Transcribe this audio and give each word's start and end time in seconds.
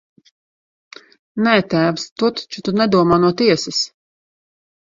Nē, 1.47 1.53
tēvs, 1.73 2.07
to 2.21 2.31
taču 2.39 2.65
tu 2.71 2.75
nedomā 2.81 3.23
no 3.27 3.33
tiesas! 3.43 3.87